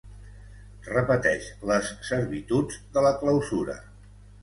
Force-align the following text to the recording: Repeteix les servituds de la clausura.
Repeteix 0.87 1.51
les 1.73 1.93
servituds 2.09 2.83
de 2.97 3.07
la 3.11 3.15
clausura. 3.25 3.81